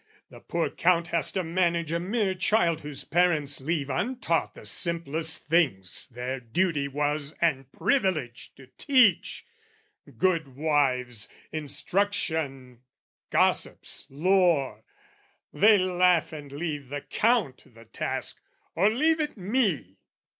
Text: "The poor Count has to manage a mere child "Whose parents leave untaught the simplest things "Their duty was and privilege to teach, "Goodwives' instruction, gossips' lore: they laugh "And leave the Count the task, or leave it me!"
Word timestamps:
"The 0.31 0.39
poor 0.39 0.71
Count 0.71 1.09
has 1.09 1.31
to 1.33 1.43
manage 1.43 1.91
a 1.91 1.99
mere 1.99 2.33
child 2.33 2.81
"Whose 2.81 3.03
parents 3.03 3.61
leave 3.61 3.87
untaught 3.91 4.55
the 4.55 4.65
simplest 4.65 5.47
things 5.47 6.07
"Their 6.07 6.39
duty 6.39 6.87
was 6.87 7.35
and 7.39 7.71
privilege 7.71 8.51
to 8.55 8.65
teach, 8.79 9.45
"Goodwives' 10.17 11.27
instruction, 11.51 12.81
gossips' 13.29 14.07
lore: 14.09 14.83
they 15.53 15.77
laugh 15.77 16.33
"And 16.33 16.51
leave 16.51 16.89
the 16.89 17.01
Count 17.01 17.61
the 17.75 17.85
task, 17.85 18.41
or 18.73 18.89
leave 18.89 19.19
it 19.19 19.37
me!" 19.37 19.99